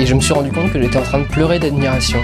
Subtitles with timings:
[0.00, 2.22] Et je me suis rendu compte que j'étais en train de pleurer d'admiration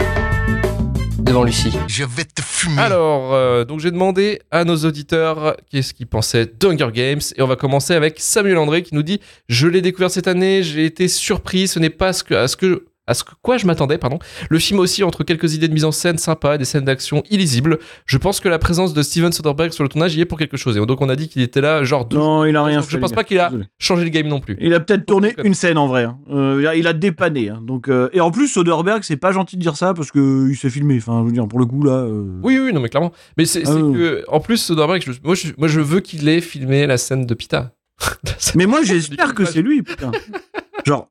[1.18, 1.76] devant Lucie.
[1.88, 2.80] Je vais te fumer.
[2.80, 7.46] Alors, euh, donc j'ai demandé à nos auditeurs qu'est-ce qu'ils pensaient d'Hunger Games et on
[7.46, 11.06] va commencer avec Samuel André qui nous dit Je l'ai découvert cette année, j'ai été
[11.06, 13.98] surpris, ce n'est pas ce que, à ce que à ce que quoi je m'attendais,
[13.98, 14.18] pardon.
[14.50, 17.78] Le film aussi entre quelques idées de mise en scène sympas, des scènes d'action illisibles.
[18.06, 20.56] Je pense que la présence de Steven Soderbergh sur le tournage y est pour quelque
[20.56, 20.76] chose.
[20.76, 22.04] Et donc on a dit qu'il était là, genre.
[22.04, 22.90] deux- Non, il a rien fait.
[22.90, 23.64] je pense pas qu'il a Désolé.
[23.78, 24.56] changé le game non plus.
[24.60, 26.04] Il a peut-être tourné une scène en vrai.
[26.04, 26.18] hein.
[26.30, 27.50] Euh, il a dépanné.
[27.50, 27.60] hein.
[27.62, 30.56] Donc, euh, et en plus, Soderbergh, c'est pas gentil de dire ça parce que il
[30.56, 30.96] s'est filmé.
[30.98, 31.92] Enfin, je veux dire, pour le coup, là.
[31.92, 33.12] euh, Oui, oui, non, mais clairement.
[33.36, 36.40] Mais c'est Ah que, en plus, Soderbergh, je- moi, je, moi, je veux qu'il ait
[36.40, 37.72] filmé la scène de Pita.
[38.56, 40.10] Mais moi, j'espère que c'est lui, putain.
[40.84, 41.08] Genre.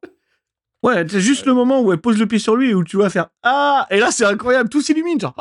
[0.85, 2.97] Ouais, c'est juste le moment où elle pose le pied sur lui et où tu
[2.97, 5.19] vas faire Ah Et là, c'est incroyable, tout s'illumine.
[5.19, 5.33] Genre,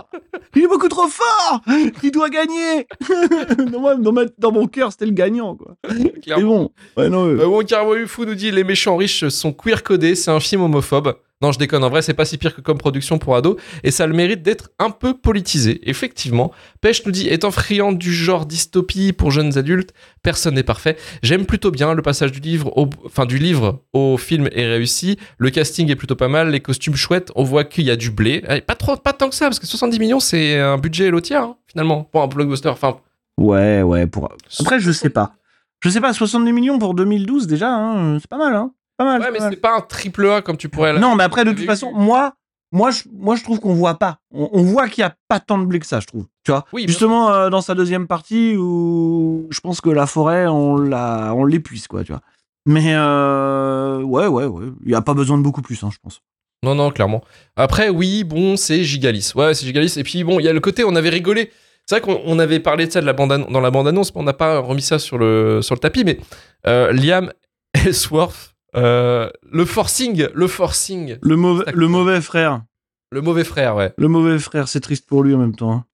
[0.54, 1.60] il est beaucoup trop fort
[2.02, 2.86] Il doit gagner
[3.70, 5.76] dans, moi, dans, ma- dans mon cœur, c'était le gagnant, quoi.
[5.90, 9.82] Mais bon, ouais, non, euh, Euh, Wonka Fu nous dit Les méchants riches sont queer
[9.82, 11.14] codés, c'est un film homophobe.
[11.44, 13.90] Non, je déconne, en vrai, c'est pas si pire que comme production pour ados, et
[13.90, 16.52] ça a le mérite d'être un peu politisé, effectivement.
[16.80, 19.92] Pêche nous dit Étant friand du genre dystopie pour jeunes adultes,
[20.22, 20.96] personne n'est parfait.
[21.22, 25.18] J'aime plutôt bien le passage du livre, au, enfin, du livre au film est réussi,
[25.36, 28.10] le casting est plutôt pas mal, les costumes chouettes, on voit qu'il y a du
[28.10, 28.42] blé.
[28.48, 31.36] Eh, Pas, trop, pas tant que ça, parce que 70 millions, c'est un budget lotier,
[31.36, 32.70] hein, finalement, pour un blockbuster.
[32.70, 32.96] Enfin,
[33.36, 34.06] ouais, ouais.
[34.06, 34.32] Pour...
[34.60, 35.34] Après, je sais pas.
[35.80, 38.70] Je sais pas, 70 millions pour 2012 déjà, hein, c'est pas mal, hein.
[38.96, 39.20] Pas mal.
[39.20, 40.98] ouais, mais c'est pas un triple A comme tu pourrais.
[40.98, 42.34] Non, mais après, de toute façon, moi,
[42.72, 44.18] moi, je, moi, je trouve qu'on voit pas.
[44.32, 46.26] On, on voit qu'il y a pas tant de blé que ça, je trouve.
[46.44, 46.64] Tu vois?
[46.72, 51.32] Oui, Justement, euh, dans sa deuxième partie, où je pense que la forêt, on la,
[51.34, 52.20] on l'épuise, quoi, tu vois.
[52.66, 54.66] Mais euh, ouais, ouais, ouais.
[54.84, 56.20] Il y a pas besoin de beaucoup plus, hein, je pense.
[56.64, 57.22] Non, non, clairement.
[57.56, 59.32] Après, oui, bon, c'est Gigalis.
[59.34, 59.94] Ouais, c'est Gigalis.
[59.98, 61.50] Et puis, bon, il y a le côté, on avait rigolé.
[61.86, 64.20] C'est vrai qu'on on avait parlé de ça de la bande dans la bande-annonce, mais
[64.22, 66.04] on n'a pas remis ça sur le, sur le tapis.
[66.04, 66.18] Mais
[66.66, 67.30] euh, Liam
[67.74, 72.62] Ellsworth, euh, le forcing, le forcing, Le mauvais, le mauvais frère.
[73.10, 73.92] le mauvais frère, ouais.
[73.96, 75.72] Le mauvais frère, c'est triste pour lui en même temps.
[75.72, 75.84] hein.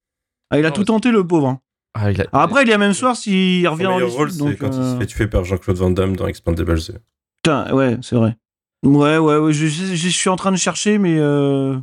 [0.51, 1.49] Ah, il a Non, tout mais- tenté, le pauvre.
[1.49, 1.61] hein.
[1.95, 4.13] Ah, il a- Alors après, il y a même soir s'il revient Son en meilleur
[4.13, 6.95] rôle, c'est quand il euh, se fait tuer par Jean-Claude Van Damme dans Expandables 2.
[7.43, 8.37] Putain, ouais, c'est vrai.
[8.85, 11.77] Ouais, ouais, ouais, je, je- je suis en train de chercher, mais euh...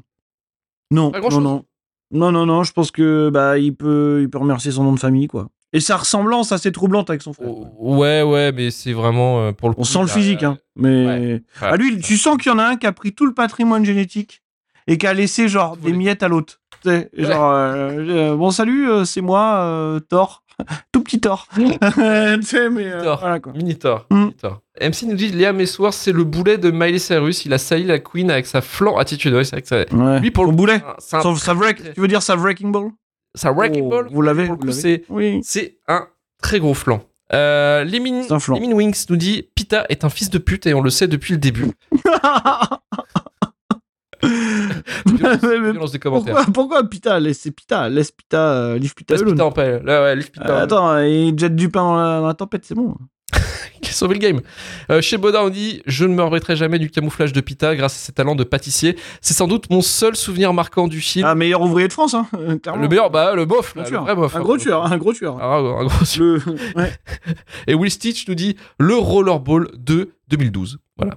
[0.92, 1.44] non, Pas non, grand-chose.
[1.44, 1.66] non,
[2.12, 2.64] non, non, non.
[2.64, 5.50] Je pense que bah il peut, il peut remercier son nom de famille, quoi.
[5.74, 7.50] Et sa ressemblance assez troublante avec son frère.
[7.50, 7.68] Oh,
[7.98, 9.82] Ouais, ouais, mais c'est vraiment euh, pour le coup.
[9.82, 10.58] On sent le physique, hein.
[10.78, 11.44] Mais Ouais.
[11.62, 13.84] ah, lui, tu sens qu'il y en a un qui a pris tout le patrimoine
[13.84, 14.42] génétique
[14.88, 16.62] et qui a laissé genre des miettes à l'autre.
[16.84, 20.44] Tu sais, Genre, euh, euh, bon salut, c'est moi, Thor,
[20.94, 21.48] tout petit Thor.
[21.56, 21.64] tu
[22.44, 23.20] sais, mais Thor.
[23.20, 23.52] voilà quoi.
[23.52, 24.06] Minitor.
[24.10, 24.16] Mm.
[24.16, 24.62] Minitor.
[24.80, 27.46] MC nous dit Liam Ellsworth, c'est le boulet de Miley Cyrus.
[27.46, 29.34] Il a sailli la Queen avec sa flanc attitude.
[29.34, 29.84] Ouais, c'est vrai que ça.
[29.96, 30.20] Ouais.
[30.22, 30.82] Lui, pour le boulet.
[31.12, 31.22] Un,
[31.94, 32.92] tu veux dire sa wrecking ball?
[33.38, 34.08] Sa wrecking Oh, ball.
[34.12, 35.42] Vous l'avez Pour le vous coup, l'avez c'est Oui.
[35.88, 36.08] Un
[36.42, 37.02] très gros flanc.
[37.34, 37.86] Euh,
[38.40, 38.56] flanc.
[38.56, 41.34] Limin Wings nous dit Pita est un fils de pute et on le sait depuis
[41.34, 41.72] le début.
[45.06, 46.36] Violence, Mais violence des commentaires.
[46.36, 49.24] pourquoi, pourquoi Pita Laisse Pita, laisse Pita, euh, leave Pita Laisse.
[49.24, 49.80] Pita en paix.
[49.84, 50.50] Là, ouais, Pita.
[50.50, 52.96] Euh, attends, il jette du pain dans la, dans la tempête, c'est bon.
[53.82, 54.42] Qui a sauvé le game.
[54.90, 57.96] Euh, chez Boda, on dit Je ne me remettrai jamais du camouflage de Pita grâce
[57.96, 58.98] à ses talents de pâtissier.
[59.22, 61.26] C'est sans doute mon seul souvenir marquant du film.
[61.28, 62.82] Ah, meilleur ouvrier de France, hein, euh, clairement.
[62.82, 64.36] le meilleur, bah, le bof, là, le vrai bof.
[64.36, 65.38] Un hein, gros tueur, un gros tueur.
[65.42, 66.40] Ah, un gros tueur.
[66.46, 66.80] Le...
[66.82, 66.94] Ouais.
[67.68, 70.80] Et Will Stitch nous dit Le Rollerball de 2012.
[70.98, 71.16] Voilà.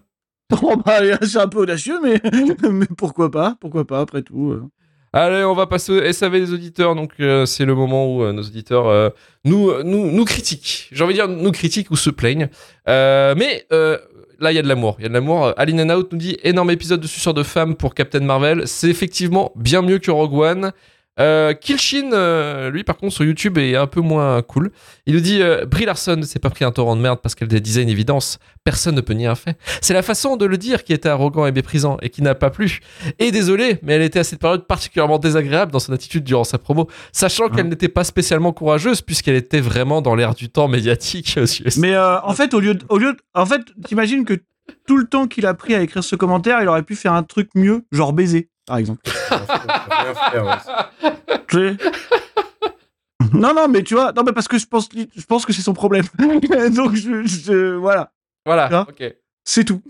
[0.63, 2.21] Oh, bah, c'est un peu audacieux, mais...
[2.69, 4.51] mais pourquoi pas Pourquoi pas, après tout.
[4.51, 4.65] euh.
[5.13, 6.95] Allez, on va passer au SAV des auditeurs.
[6.95, 9.11] Donc, euh, c'est le moment où euh, nos auditeurs euh,
[9.45, 10.89] nous, nous, nous critiquent.
[10.93, 12.49] J'ai envie de dire nous critiquent ou se plaignent.
[12.87, 14.97] Mais là, il y a de l'amour.
[14.99, 15.53] Il y a de l'amour.
[15.57, 18.69] Aline and Out nous dit énorme épisode de suceur de femmes pour Captain Marvel.
[18.69, 20.73] C'est effectivement bien mieux que Rogue One.
[21.21, 24.71] Euh, Killshin, euh, lui, par contre, sur YouTube est un peu moins cool.
[25.07, 27.35] Il nous dit euh, Brie Larson ne s'est pas pris un torrent de merde parce
[27.35, 28.39] qu'elle disait une évidence.
[28.65, 29.57] Personne ne peut nier un fait.
[29.81, 32.51] C'est la façon de le dire qui était arrogant et méprisant et qui n'a pas
[32.51, 32.81] plu.
[33.19, 36.59] Et désolé, mais elle était à cette période particulièrement désagréable dans son attitude durant sa
[36.59, 41.39] promo, sachant qu'elle n'était pas spécialement courageuse puisqu'elle était vraiment dans l'air du temps médiatique.
[41.79, 44.35] Mais euh, en fait, au lieu de, au lieu de- en fait, t'imagines que
[44.87, 47.23] tout le temps qu'il a pris à écrire ce commentaire, il aurait pu faire un
[47.23, 49.03] truc mieux, genre baiser, par exemple.
[53.35, 55.63] Non, non, mais tu vois, non, mais parce que je pense, je pense que c'est
[55.63, 56.05] son problème.
[56.75, 58.13] Donc, je, je- voilà.
[58.47, 59.15] Voilà, ok.
[59.45, 59.83] C'est tout.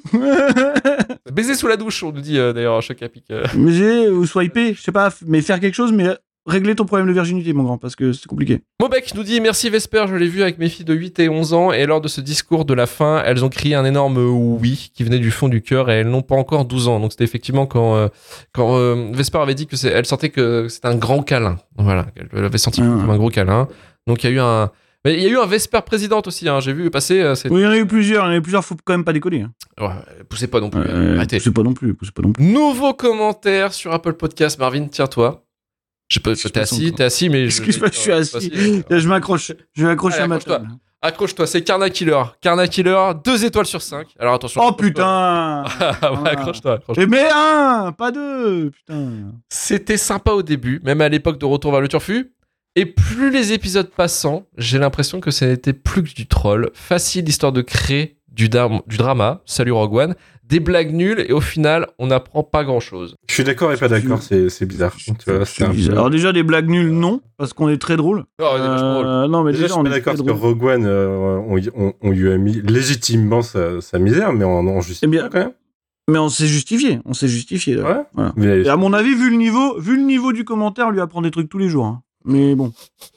[1.31, 3.25] Baiser sous la douche, on nous dit euh, d'ailleurs à chaque apic.
[3.31, 3.45] euh.
[3.55, 6.09] Baiser ou swiper, je sais pas, mais faire quelque chose, mais
[6.47, 8.61] régler ton problème de virginité, mon grand, parce que c'est compliqué.
[8.81, 11.53] Mobec nous dit merci Vesper, je l'ai vu avec mes filles de 8 et 11
[11.53, 14.91] ans et lors de ce discours de la fin, elles ont crié un énorme oui
[14.95, 16.99] qui venait du fond du cœur et elles n'ont pas encore 12 ans.
[17.01, 18.09] Donc c'était effectivement quand euh,
[18.53, 21.59] quand euh, Vesper avait dit que elle sentait que c'était un grand câlin.
[21.77, 22.87] Voilà, elle avait senti Ah.
[22.87, 23.69] comme un gros câlin.
[24.07, 24.71] Donc il y a eu un
[25.05, 27.61] mais il y a eu un Vesper présidente aussi hein, j'ai vu passer euh, Oui,
[27.61, 29.05] il y en a eu plusieurs, il y en a eu plusieurs, faut quand même
[29.05, 29.43] pas déconner.
[29.43, 29.53] Hein.
[29.81, 30.83] ouais, poussez pas non plus,
[31.17, 31.37] arrêtez.
[31.39, 32.45] poussez pas non plus, poussez pas non plus.
[32.45, 35.43] Nouveau commentaire sur Apple Podcast Marvin, tiens-toi.
[36.11, 38.53] Je peux t'es assis, t'es assis mais Excuse-moi, je suis assis.
[38.91, 40.59] Je m'accroche, je vais accrocher Allez, à ma accroche-toi.
[40.67, 40.71] table.
[41.03, 42.23] Accroche-toi, c'est Carna Killer.
[42.43, 44.09] Carna Killer, 2 étoiles sur 5.
[44.19, 44.61] Alors attention.
[44.63, 47.03] Oh putain Ah ouais, accroche-toi, accroche-toi.
[47.05, 49.33] Et mais un, pas deux, putain.
[49.49, 52.33] C'était sympa au début, même à l'époque de Retour vers le Turfu.
[52.81, 56.71] Et plus les épisodes passant, j'ai l'impression que ça n'était plus que du troll.
[56.73, 59.43] Facile histoire de créer du, dam- du drama.
[59.45, 60.15] Salut Rogue One.
[60.45, 63.15] Des blagues nulles et au final, on n'apprend pas grand chose.
[63.29, 64.97] Je suis d'accord et pas d'accord, c'est bizarre.
[64.97, 67.97] Tu vois, c'est un peu- Alors déjà des blagues nulles, non, parce qu'on est très
[67.97, 68.25] drôle.
[68.41, 68.45] Oh.
[68.59, 70.51] Euh, non mais Déjà, déjà, je suis on pas est d'accord très parce que drôle.
[70.53, 74.45] Rogue One, euh, on, y- on- on lui a mis légitimement sa, sa misère, mais
[74.45, 75.53] en, en justifiant Eh bien, quand même.
[76.11, 77.77] Mais on s'est justifié, on s'est justifié.
[77.77, 77.83] là.
[77.85, 78.03] Ouais.
[78.15, 78.33] Voilà.
[78.37, 81.01] Mais Et à mon avis, vu le niveau, vu le niveau du commentaire, on lui
[81.01, 81.85] apprend des trucs tous les jours.
[81.87, 82.03] hein.
[82.25, 82.73] Mais bon.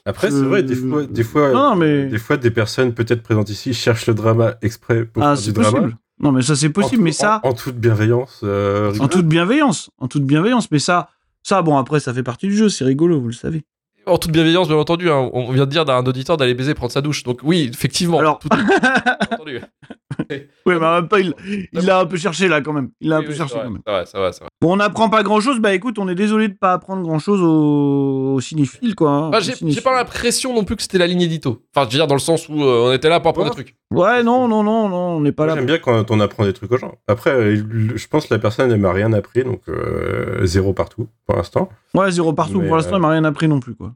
[0.06, 2.94] après, c'est Euh, vrai, des fois, des fois, Non, non, mais des fois, des personnes
[2.94, 5.70] peut-être présentes ici cherchent le drama exprès pour ah, faire du c'est drama.
[5.80, 5.96] possible.
[6.20, 7.02] Non, mais ça c'est possible.
[7.02, 8.40] En mais tout- ça, en, en toute bienveillance.
[8.44, 10.70] euh, en toute bienveillance, en toute bienveillance.
[10.70, 11.08] Mais ça,
[11.42, 12.68] ça, bon après, ça fait partie du jeu.
[12.68, 13.62] C'est rigolo, vous le savez.
[14.06, 15.10] En toute bienveillance, bien entendu.
[15.10, 15.30] hein.
[15.32, 17.22] On vient de dire à un auditeur d'aller baiser, prendre sa douche.
[17.22, 18.18] Donc oui, effectivement.
[18.18, 18.48] Alors- tout.
[20.66, 21.34] Oui, mais en même temps, il,
[21.72, 22.90] l'a un peu cherché là quand même.
[23.00, 23.82] Il l'a un peu oui, cherché vrai, quand même.
[23.84, 24.48] Ça va, ça va, ça va.
[24.60, 25.58] Bon, on n'apprend pas grand chose.
[25.58, 29.10] Bah écoute, on est désolé de pas apprendre grand chose aux, aux cinéphiles, quoi.
[29.10, 31.62] hein, Bah, j'ai pas l'impression non plus que c'était la ligne édito.
[31.74, 33.56] Enfin, je veux dire, dans le sens où euh, on était là pour apprendre Ouais.
[33.56, 33.76] des trucs.
[33.92, 35.58] Ouais, non, non, non, non, on n'est pas Moi, là.
[35.60, 36.94] J'aime bien quand on apprend des trucs aux gens.
[37.08, 37.56] Après, euh,
[37.94, 41.68] je pense que la personne ne m'a rien appris, donc euh, zéro partout pour l'instant.
[41.92, 42.60] Ouais, zéro partout.
[42.60, 43.92] Mais, Pour l'instant, il m'a rien appris non plus, quoi.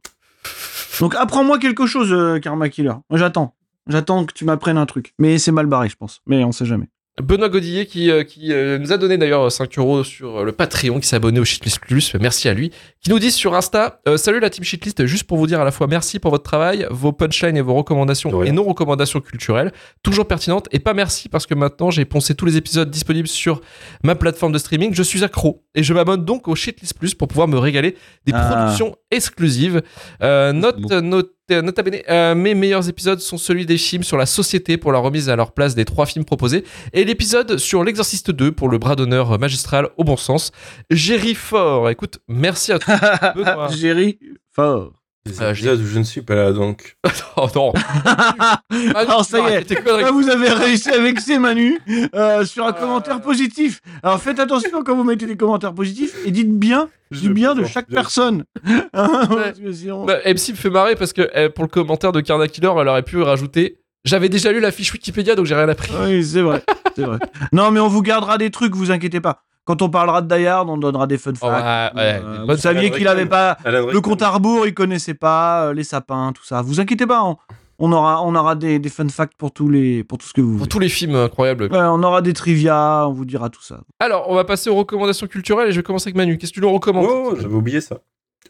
[1.00, 2.94] Donc apprends-moi quelque chose, euh, Karma Killer.
[3.12, 3.54] J'attends.
[3.88, 5.14] J'attends que tu m'apprennes un truc.
[5.18, 6.20] Mais c'est mal barré, je pense.
[6.26, 6.88] Mais on sait jamais.
[7.22, 10.52] Benoît Godillet qui, euh, qui euh, nous a donné d'ailleurs 5 euros sur euh, le
[10.52, 12.70] Patreon, qui s'est abonné au Shitlist Plus, merci à lui,
[13.00, 15.64] qui nous dit sur Insta euh, Salut la team Shitlist, juste pour vous dire à
[15.64, 19.72] la fois merci pour votre travail, vos punchlines et vos recommandations et nos recommandations culturelles,
[20.02, 23.60] toujours pertinentes, et pas merci parce que maintenant j'ai poncé tous les épisodes disponibles sur
[24.04, 27.28] ma plateforme de streaming, je suis accro et je m'abonne donc au Shitlist Plus pour
[27.28, 28.50] pouvoir me régaler des Ah.
[28.52, 29.82] productions exclusives.
[30.22, 31.00] Euh, note, bon.
[31.02, 34.76] note, euh, nota bene, euh, mes meilleurs épisodes sont celui des films sur la société
[34.76, 38.52] pour la remise à leur place des trois films proposés et l'épisode sur l'exorciste 2
[38.52, 40.52] pour le bras d'honneur magistral au bon sens.
[40.90, 43.68] Jerry Fort, écoute, merci à toi.
[43.70, 44.18] Jerry,
[44.52, 44.97] fort.
[45.40, 46.96] Ah, épisodes où je ne suis pas là, donc.
[47.36, 47.72] oh non.
[48.04, 48.60] Ah,
[48.94, 49.78] Alors, ça y est.
[50.04, 51.78] Ah, vous avez réussi à vexer Manu
[52.14, 53.80] euh, sur un commentaire positif.
[54.02, 57.64] Alors faites attention quand vous mettez des commentaires positifs et dites bien du bien de
[57.64, 58.44] chaque personne.
[58.92, 62.48] Hein, sinon- Bah, MC me fait marrer parce que euh, pour le commentaire de Carna
[62.48, 65.92] Killer, elle aurait pu rajouter J'avais déjà lu la fiche Wikipédia donc j'ai rien appris.
[66.02, 66.62] Oui, c'est vrai,
[66.96, 67.18] c'est vrai.
[67.52, 69.44] Non, mais on vous gardera des trucs, vous inquiétez pas.
[69.68, 71.94] Quand on parlera de Die Hard, on donnera des fun Oh, facts.
[71.94, 75.66] ouais, ouais, Euh, vous saviez qu'il avait pas le compte à rebours, il connaissait pas
[75.66, 76.62] euh, les sapins, tout ça.
[76.62, 77.36] Vous inquiétez pas, on,
[77.78, 80.40] on aura, on aura des, des fun facts pour tous les, pour tout ce que
[80.40, 80.68] vous Pour voulez.
[80.70, 81.64] tous les films incroyables.
[81.64, 83.80] Ouais, on aura des trivia, on vous dira tout ça.
[84.00, 86.38] Alors, on va passer aux recommandations culturelles et je vais commencer avec Manu.
[86.38, 87.98] Qu'est-ce que tu nous recommandes Oh, j'avais oublié ça.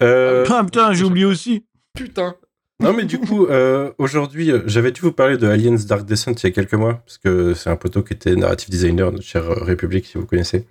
[0.01, 1.65] Euh, Ah putain, j'ai oublié aussi.
[1.97, 2.37] Putain.
[2.81, 6.45] non, mais du coup, euh, aujourd'hui, j'avais dû vous parler de Aliens Dark Descent il
[6.45, 9.65] y a quelques mois, parce que c'est un poteau qui était narrative designer, chère euh,
[9.65, 10.65] République, si vous connaissez.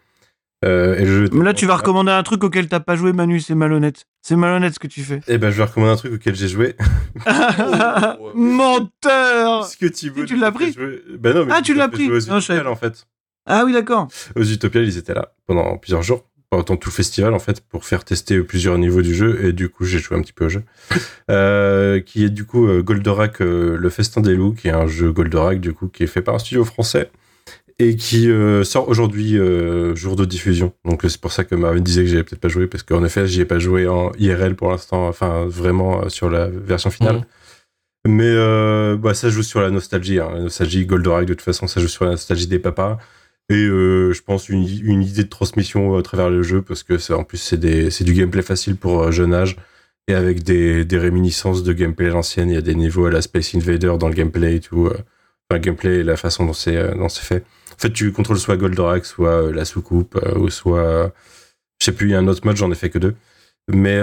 [0.66, 3.54] Euh, et Mais là, tu vas recommander un truc auquel t'as pas joué, Manu, c'est
[3.56, 4.06] malhonnête.
[4.24, 5.20] C'est malhonnête ce que tu fais.
[5.28, 6.76] Eh ben, je vais recommander un truc auquel j'ai joué.
[7.28, 11.74] Oh, Menteur Puisque Thibaut, tu l'as il a pris joué- Ben non, mais Ah, tu
[11.74, 13.06] l'as pris aux Non, Utopiales, en fait.
[13.46, 14.08] Ah oui, d'accord.
[14.36, 17.86] Aux Utopiales, ils étaient là pendant plusieurs jours, pendant tout le festival, en fait, pour
[17.86, 19.46] faire tester plusieurs niveaux du jeu.
[19.46, 20.64] Et du coup, j'ai joué un petit peu au jeu.
[21.30, 24.88] Euh, qui est du coup euh, Goldorak, euh, le Festin des Loups, qui est un
[24.88, 27.12] jeu Goldorak, du coup, qui est fait par un studio français.
[27.80, 30.74] Et qui euh, sort aujourd'hui, euh, jour de diffusion.
[30.84, 33.28] Donc c'est pour ça que Marvin disait que j'avais peut-être pas joué, parce qu'en effet,
[33.28, 37.18] j'y ai pas joué en IRL pour l'instant, enfin vraiment euh, sur la version finale.
[37.18, 37.26] Mhm.
[38.08, 40.20] Mais euh, bah, ça joue sur la nostalgie.
[40.20, 40.30] Hein.
[40.34, 42.98] La nostalgie Goldorak, de toute façon, ça joue sur la nostalgie des papas.
[43.50, 47.24] Et je pense une, une idée de transmission à travers le jeu, parce que en
[47.24, 49.56] plus, c'est du gameplay facile pour jeune âge.
[50.10, 53.12] Et avec des, des réminiscences de gameplay à l'ancienne, il y a des niveaux à
[53.12, 54.88] la Space Invader dans le gameplay et tout.
[54.88, 55.04] Enfin,
[55.52, 57.46] le gameplay et la façon dont c'est dont c'est fait.
[57.78, 60.80] En fait, tu contrôles soit Goldorak, soit euh, la soucoupe, euh, ou soit.
[60.80, 61.10] euh,
[61.80, 63.16] je sais plus, il y a un autre mode, j'en ai fait que deux.
[63.70, 64.02] Mais,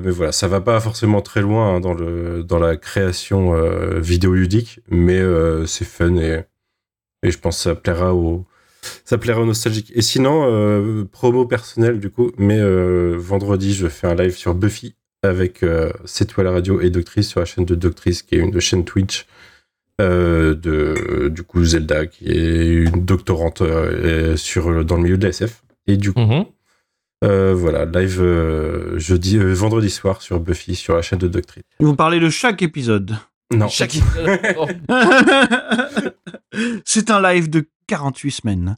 [0.00, 3.54] mais voilà, ça va pas forcément très loin hein, dans, le, dans la création
[3.98, 5.22] vidéoludique, mais
[5.66, 6.44] c'est fun et,
[7.22, 8.44] et je pense que ça plaira aux,
[9.04, 9.90] Ça plairait aux nostalgiques.
[9.94, 12.60] Et sinon, promo personnel du coup, mais
[13.16, 15.64] vendredi, je fais un live sur Buffy avec
[16.04, 18.84] C'est toi la radio et Doctrice sur la chaîne de Doctrice, qui est une chaîne
[18.84, 19.26] Twitch
[20.00, 25.22] euh, de du coup Zelda, qui est une doctorante euh, sur dans le milieu de
[25.24, 25.62] la SF.
[25.86, 26.44] Et du coup, Mhm.
[27.24, 31.62] euh, voilà, live euh, jeudi, euh, vendredi soir sur Buffy sur la chaîne de Doctrice.
[31.80, 33.16] Ils vont parler de chaque épisode.
[33.54, 33.68] Non.
[33.68, 33.96] Chaque
[34.58, 34.66] Oh,
[36.84, 38.76] C'est un live de 48 semaines.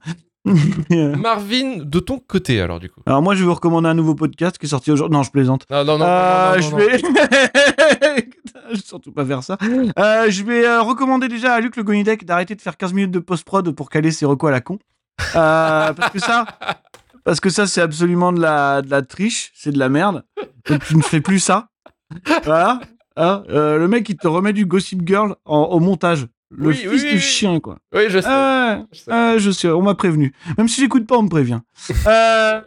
[1.19, 3.01] Marvin, de ton côté, alors, du coup.
[3.07, 5.17] Alors moi, je vais vous recommander un nouveau podcast qui est sorti aujourd'hui.
[5.17, 5.67] Non, je plaisante.
[5.71, 6.05] Non, non, non.
[6.07, 6.99] Euh, non, non, je vais.
[8.71, 9.57] je vais surtout pas faire ça.
[9.99, 13.11] Euh, je vais euh, recommander déjà à Luc Le Gonidec d'arrêter de faire 15 minutes
[13.11, 14.79] de post-prod pour caler ses recos à la con.
[15.33, 16.47] Parce que ça,
[17.25, 20.25] parce que ça, c'est absolument de la, de la triche, c'est de la merde.
[20.69, 21.69] Donc tu ne fais plus ça.
[22.45, 22.81] Voilà.
[23.17, 26.27] Hein, le mec, il te remet du Gossip Girl en- au montage.
[26.51, 27.77] Le Oui, fils oui, du oui, chien, quoi.
[27.95, 28.27] Oui, je sais.
[28.29, 29.11] Ah, je sais.
[29.13, 30.33] ah, je sais, on m'a prévenu.
[30.57, 31.61] Même si j'écoute pas, on me prévient.
[32.07, 32.61] Euh,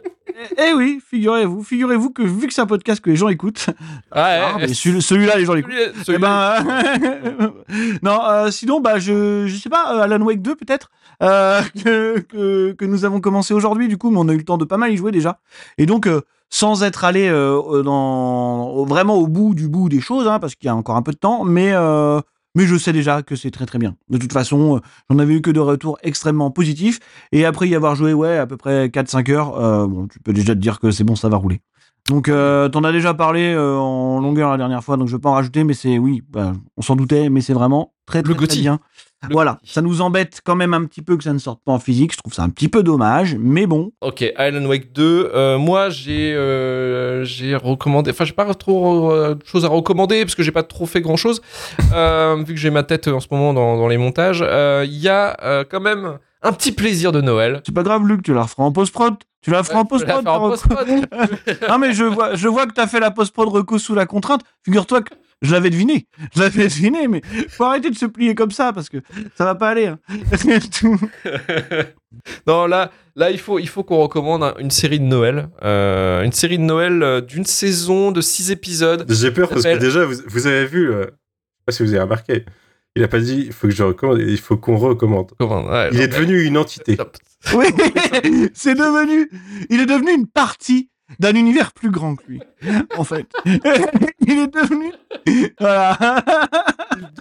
[0.56, 3.66] eh eh oui, figurez-vous, figurez-vous que vu que c'est un podcast que les gens écoutent,
[4.12, 5.72] ah, Ouais, celui- celui-là, les gens l'écoutent.
[6.08, 7.50] Eh ben, euh,
[8.02, 10.90] non, euh, sinon, bah, je, je sais pas, euh, Alan Wake 2 peut-être,
[11.22, 14.44] euh, que, que, que nous avons commencé aujourd'hui, du coup, mais on a eu le
[14.44, 15.40] temps de pas mal y jouer déjà.
[15.76, 20.26] Et donc, euh, sans être allé euh, dans, vraiment au bout du bout des choses,
[20.28, 22.20] hein, parce qu'il y a encore un peu de temps, mais, euh,
[22.54, 23.96] mais je sais déjà que c'est très très bien.
[24.08, 24.80] De toute façon, euh,
[25.10, 27.00] j'en avais eu que de retours extrêmement positifs.
[27.32, 30.32] Et après y avoir joué, ouais, à peu près 4-5 heures, euh, bon, tu peux
[30.32, 31.60] déjà te dire que c'est bon, ça va rouler.
[32.08, 35.20] Donc, euh, t'en as déjà parlé euh, en longueur la dernière fois, donc je vais
[35.20, 38.34] pas en rajouter, mais c'est, oui, bah, on s'en doutait, mais c'est vraiment très, très,
[38.34, 38.60] très Gotti.
[38.60, 38.80] bien.
[39.28, 41.70] Le voilà, ça nous embête quand même un petit peu que ça ne sorte pas
[41.70, 43.92] en physique, je trouve ça un petit peu dommage, mais bon.
[44.00, 45.30] Ok, Island Wake 2.
[45.32, 48.10] euh, moi, j'ai euh, j'ai recommandé.
[48.10, 51.00] Enfin, j'ai pas trop euh, de choses à recommander parce que j'ai pas trop fait
[51.00, 51.40] grand chose.
[51.78, 55.64] vu que j'ai ma tête en ce moment dans, dans les montages, il y a
[55.70, 57.62] quand même un petit plaisir de Noël.
[57.64, 59.14] C'est pas grave, Luc, tu la referas en post-prod.
[59.42, 60.24] Tu la feras en post-prod.
[61.68, 64.42] Ah, mais je vois, je vois que t'as fait la post-prod reco sous la contrainte.
[64.64, 66.06] Figure-toi que je l'avais deviné.
[66.34, 68.98] Je l'avais deviné, mais faut arrêter de se plier comme ça parce que
[69.36, 69.86] ça va pas aller.
[69.86, 69.98] hein.
[72.46, 75.48] Non, là, là, il faut, il faut qu'on recommande un- une série de Noël.
[75.64, 79.06] Euh, une série de Noël euh, d'une saison de 6 épisodes.
[79.08, 81.90] J'ai peur parce que déjà, vous, vous avez vu, euh, je sais pas si vous
[81.90, 82.44] avez remarqué,
[82.96, 85.32] il a pas dit il faut que je recommande, il faut qu'on recommande.
[85.38, 86.96] Comment ouais, Il non, est devenu une entité.
[87.56, 87.66] Oui,
[88.54, 89.28] c'est devenu,
[89.68, 92.40] il est devenu une partie d'un univers plus grand que lui,
[92.96, 93.26] en fait.
[93.44, 94.92] Il est devenu,
[95.60, 95.98] voilà.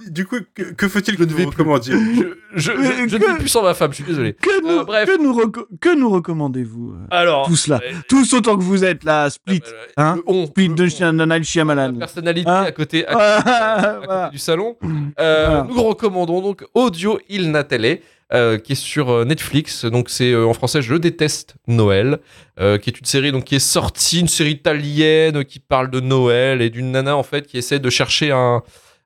[0.07, 1.61] Du coup, que, que faut-il que Je ne vais nous plus.
[1.63, 1.97] recommandions?
[1.97, 2.21] Je,
[2.55, 4.33] je, je, je ne vis plus sans ma femme, je suis désolé.
[4.33, 5.09] Que nous, Euh, bref.
[5.09, 8.83] que nous, reco- que nous recommandez-vous, euh, Alors, tous là, euh, tous autant que vous
[8.83, 10.87] êtes là, Split, euh, hein, le on, Split de.
[10.87, 11.95] Chien- Shyamalan.
[11.95, 12.63] personnalité Hein?
[12.63, 14.29] à côté, à, Voilà, à côté voilà.
[14.29, 14.77] du salon.
[15.19, 15.67] Euh, Voilà.
[15.69, 17.99] Nous recommandons donc Audio Il Natale,
[18.33, 19.83] euh, qui est sur euh, Netflix.
[19.83, 22.19] Donc c'est euh, en français Je déteste Noël,
[22.57, 26.61] qui est une série donc qui est sortie, une série italienne qui parle de Noël
[26.61, 28.63] et d'une nana en fait qui essaie de chercher un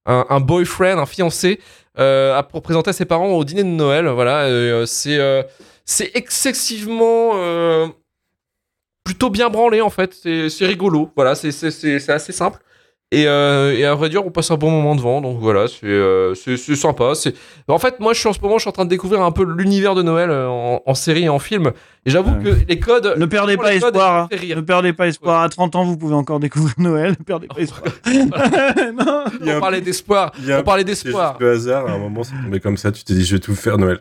[0.07, 1.59] un, boyfriend, un fiancé,
[1.95, 4.07] pour présenter à ses parents au dîner de Noël.
[4.07, 5.17] Voilà, c'est
[5.85, 7.31] c'est excessivement
[9.03, 10.13] plutôt bien branlé en fait.
[10.13, 11.11] C'est rigolo.
[11.15, 12.59] Voilà, c'est assez simple.
[13.11, 15.21] Et, euh, et à vrai dire, on passe un bon moment devant.
[15.21, 17.13] Donc voilà, c'est euh, c'est c'est sympa.
[17.13, 17.33] C'est
[17.67, 19.31] en fait, moi, je suis en ce moment, je suis en train de découvrir un
[19.31, 21.71] peu l'univers de Noël euh, en, en série et en film.
[22.05, 22.43] Et j'avoue Ouais.
[22.43, 23.13] que les codes.
[23.17, 24.15] Ne perdez pas espoir.
[24.23, 24.27] hein.
[24.29, 24.55] ça me fait rire.
[24.57, 25.41] Ne perdez pas espoir.
[25.43, 27.11] À 30 ans, vous pouvez encore découvrir Noël.
[27.11, 27.83] Ne perdez pas espoir.
[28.05, 29.23] non.
[29.55, 30.33] On parlait d'espoir.
[30.49, 31.33] On parlait C'est d'espoir.
[31.33, 33.39] juste le hasard, à un moment, c'est tombé comme ça, tu t'es dit je vais
[33.39, 33.99] tout faire Noël.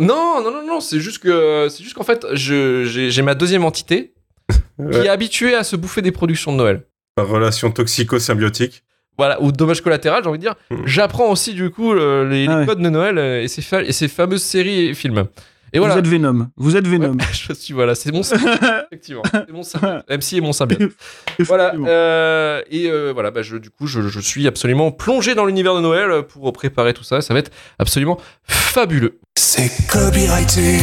[0.00, 0.80] Non, non, non, non.
[0.80, 4.14] C'est juste que c'est juste qu'en fait, je- j'ai ma deuxième entité
[4.92, 6.82] qui est habituée à se bouffer des productions de Noël.
[7.16, 8.84] Par relation toxico-symbiotique.
[9.16, 10.54] Voilà, ou dommage collatéral, j'ai envie de dire.
[10.70, 10.82] Mhm.
[10.84, 12.66] J'apprends aussi du coup les, les Ah ouais.
[12.66, 15.24] codes de Noël euh, et ces, fa- et ces fameuses séries et films.
[15.72, 15.94] Et voilà.
[15.94, 16.48] Vous êtes Venom.
[16.58, 17.12] Vous êtes Venom.
[17.12, 18.60] Ouais, je suis voilà, c'est mon symbiote,
[18.92, 19.22] effectivement.
[19.32, 20.04] C'est mon symbiote.
[20.10, 20.92] MC est mon symbiote.
[21.40, 21.72] voilà.
[21.74, 25.74] Euh, et euh, voilà, bah, je, du coup, je, je suis absolument plongé dans l'univers
[25.74, 27.22] de Noël pour préparer tout ça.
[27.22, 29.18] Ça va être absolument fabuleux.
[29.36, 30.80] C'est copyrighté.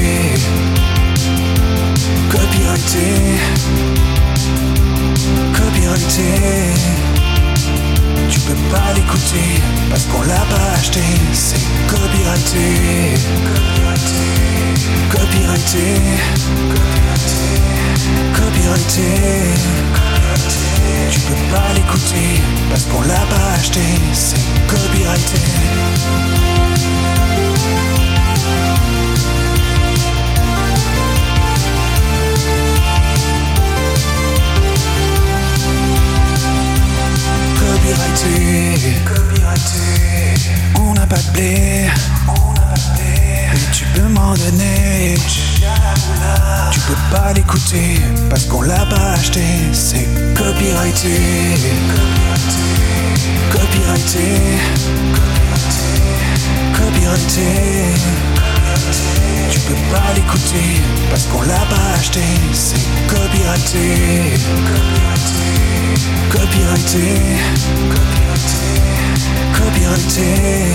[2.32, 3.93] Copyrighté.
[5.96, 6.00] Tu
[8.40, 11.02] peux pas l'écouter parce qu'on l'a pas acheté.
[11.34, 13.14] C'est copyrighté.
[13.46, 14.24] Copyrighté.
[15.12, 16.02] Copyrighté.
[16.74, 17.46] Copyrighté.
[18.34, 19.10] Copyrighté.
[21.12, 23.86] Tu peux pas l'écouter parce qu'on l'a pas acheté.
[24.14, 24.42] C'est.
[24.68, 25.42] Copyrighté,
[51.03, 51.74] copyrighté.
[53.51, 54.27] Copyrighté.
[56.74, 57.50] Copyrighté.
[59.51, 62.22] Tu peux pas l'écouter parce qu'on l'a pas acheté.
[62.53, 64.38] C'est copyrighté.
[66.31, 67.05] Copyrighté.
[69.53, 70.74] Copyrighté.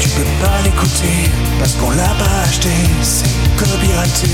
[0.00, 2.70] Tu peux pas l'écouter parce qu'on l'a pas acheté.
[3.02, 4.28] C'est copyrighté.